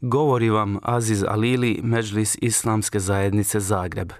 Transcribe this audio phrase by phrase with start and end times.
[0.00, 4.12] Govori vam Aziz Alili, Međlis Islamske zajednice Zagreb.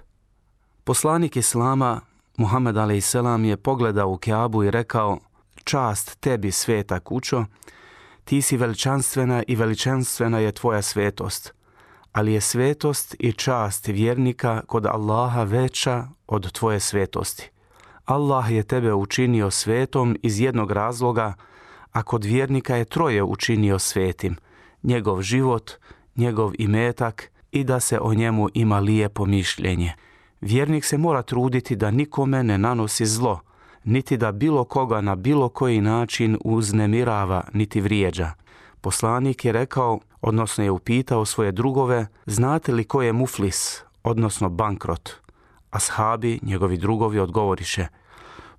[0.83, 2.01] Poslanik Islama,
[2.37, 3.15] Muhammed a.s.
[3.43, 5.19] je pogledao u Kjabu i rekao
[5.63, 7.45] Čast tebi, sveta kućo,
[8.23, 11.53] ti si veličanstvena i veličanstvena je tvoja svetost,
[12.11, 17.49] ali je svetost i čast vjernika kod Allaha veća od tvoje svetosti.
[18.05, 21.33] Allah je tebe učinio svetom iz jednog razloga,
[21.91, 24.35] a kod vjernika je troje učinio svetim–
[24.83, 25.71] njegov život,
[26.15, 29.93] njegov imetak i da se o njemu ima lijepo mišljenje.
[30.41, 33.39] Vjernik se mora truditi da nikome ne nanosi zlo,
[33.83, 38.31] niti da bilo koga na bilo koji način uznemirava niti vrijeđa.
[38.81, 45.09] Poslanik je rekao, odnosno je upitao svoje drugove, znate li ko je muflis, odnosno bankrot?
[45.71, 47.87] Ashabi, njegovi drugovi, odgovoriše,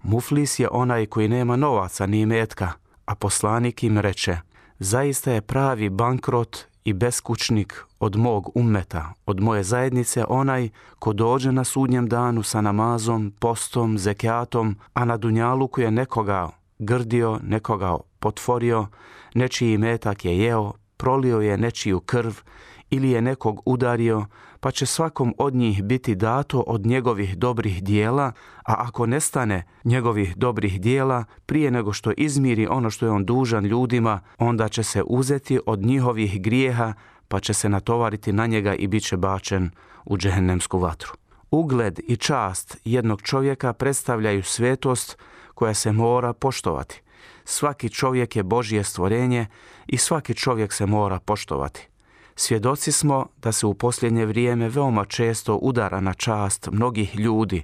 [0.03, 2.73] muflis je onaj koji nema novaca ni metka,
[3.05, 4.39] a poslanik im reče,
[4.83, 11.53] zaista je pravi bankrot i beskućnik od mog ummeta, od moje zajednice onaj ko dođe
[11.53, 18.87] na sudnjem danu sa namazom, postom, zekijatom, a na dunjaluku je nekoga grdio, nekoga potvorio,
[19.35, 22.33] nečiji metak je jeo, prolio je nečiju krv
[22.93, 24.27] ili je nekog udario,
[24.61, 28.33] pa će svakom od njih biti dato od njegovih dobrih dijela,
[28.65, 33.65] a ako nestane njegovih dobrih dijela, prije nego što izmiri ono što je on dužan
[33.65, 36.93] ljudima, onda će se uzeti od njihovih grijeha,
[37.29, 39.71] pa će se natovariti na njega i bit će bačen
[40.05, 41.13] u džehennemsku vatru.
[41.51, 45.19] Ugled i čast jednog čovjeka predstavljaju svetost
[45.55, 47.03] koja se mora poštovati.
[47.45, 49.47] Svaki čovjek je Božje stvorenje
[49.87, 51.92] i svaki čovjek se mora poštovati.
[52.37, 57.63] Svjedoci smo da se u posljednje vrijeme veoma često udara na čast mnogih ljudi,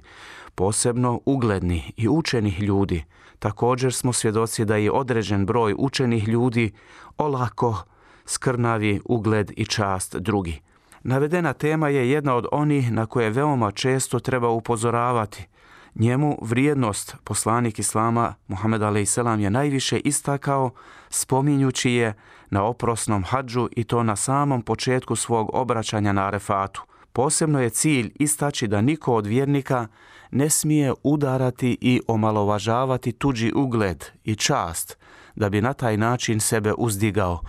[0.55, 3.03] posebno uglednih i učenih ljudi.
[3.39, 6.71] Također smo svjedoci da je određen broj učenih ljudi
[7.17, 7.83] olako
[8.25, 10.61] skrnavi ugled i čast drugi.
[11.03, 15.47] Navedena tema je jedna od onih na koje veoma često treba upozoravati.
[15.99, 19.17] Njemu vrijednost poslanik Islama Muhammed a.s.
[19.17, 20.71] je najviše istakao
[21.09, 22.13] spominjući je
[22.49, 26.83] na oprosnom hadžu i to na samom početku svog obraćanja na Arefatu.
[27.13, 29.87] Posebno je cilj istaći da niko od vjernika
[30.31, 34.97] ne smije udarati i omalovažavati tuđi ugled i čast,
[35.35, 37.41] da bi na taj način sebe uzdigao.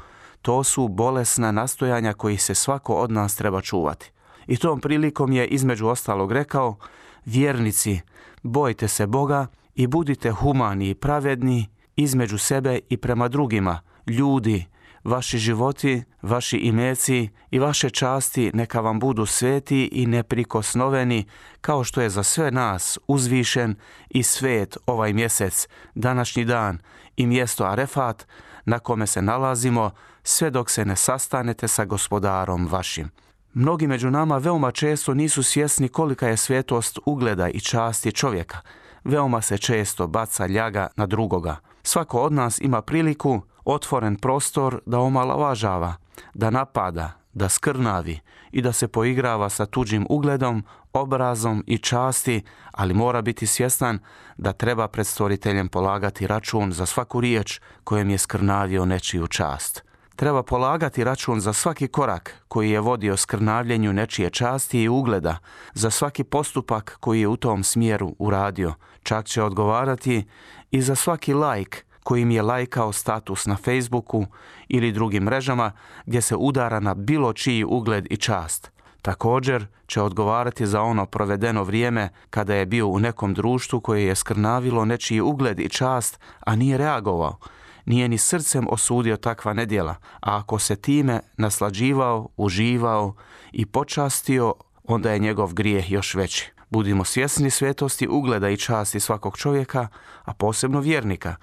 [0.43, 4.11] To su bolesna nastojanja koji se svako od nas treba čuvati.
[4.47, 6.77] I tom prilikom je između ostalog rekao,
[7.25, 8.01] vjernici,
[8.43, 11.67] bojte se Boga i budite humani i pravedni
[11.97, 14.67] između sebe i prema drugima, ljudi,
[15.05, 21.25] vaši životi, vaši imeci i vaše časti neka vam budu sveti i neprikosnoveni
[21.61, 23.75] kao što je za sve nas uzvišen
[24.11, 26.79] i svet ovaj mjesec, današnji dan
[27.17, 28.27] i mjesto Arefat
[28.65, 29.91] na kome se nalazimo
[30.23, 33.11] sve dok se ne sastanete sa gospodarom vašim.
[33.55, 38.59] Mnogi među nama veoma često nisu svjesni kolika je svetost ugleda i časti čovjeka.
[39.05, 41.57] Veoma se često baca ljaga na drugoga.
[41.83, 45.95] Svako od nas ima priliku otvoren prostor da omalovažava,
[46.35, 48.21] da napada, da skrnavi
[48.53, 53.99] i da se poigrava sa tuđim ugledom, obrazom i časti, ali mora biti svjestan
[54.37, 59.90] da treba pred stvoriteljem polagati račun za svaku riječ kojem je skrnavio nečiju čast.
[60.21, 65.39] Treba polagati račun za svaki korak koji je vodio skrnavljenju nečije časti i ugleda,
[65.75, 68.75] za svaki postupak koji je u tom smjeru uradio.
[69.03, 70.27] Čak će odgovarati
[70.71, 74.27] i za svaki like kojim je lajkao status na Facebooku
[74.69, 75.73] ili drugim mrežama
[76.07, 78.71] gdje se udara na bilo čiji ugled i čast.
[79.03, 84.15] Također će odgovarati za ono provedeno vrijeme kada je bio u nekom društvu koje je
[84.15, 87.37] skrnavilo nečiji ugled i čast, a nije reagovao.
[87.85, 93.15] Nije ni srcem osudio takva nedjela, a ako se time naslađivao, uživao
[93.53, 94.55] i počastio,
[94.85, 96.53] onda je njegov grijeh još veći.
[96.71, 99.89] Budimo svjesni svetosti ugleda i časti svakog čovjeka,
[100.25, 101.37] a posebno vjernika.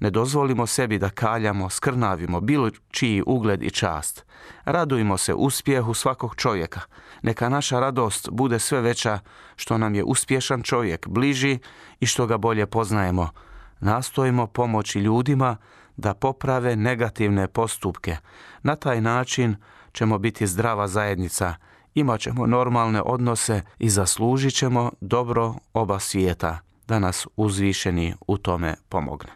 [0.00, 4.24] Ne dozvolimo sebi da kaljamo, skrnavimo bilo čiji ugled i čast.
[4.64, 6.80] Radujmo se uspjehu svakog čovjeka.
[7.22, 9.18] Neka naša radost bude sve veća
[9.56, 11.58] što nam je uspješan čovjek bliži
[12.00, 13.30] i što ga bolje poznajemo.
[13.80, 15.56] Nastojimo pomoći ljudima
[15.96, 18.16] da poprave negativne postupke.
[18.62, 19.56] Na taj način
[19.92, 21.54] ćemo biti zdrava zajednica,
[21.94, 26.58] imat ćemo normalne odnose i zaslužit ćemo dobro oba svijeta
[26.88, 29.30] da nas uzvišeni u tome pomogne.